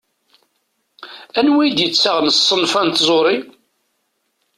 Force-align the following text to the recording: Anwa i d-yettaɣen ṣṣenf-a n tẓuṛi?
Anwa 1.39 1.61
i 1.63 1.69
d-yettaɣen 1.75 2.29
ṣṣenf-a 2.39 2.81
n 2.87 2.89
tẓuṛi? 2.97 3.37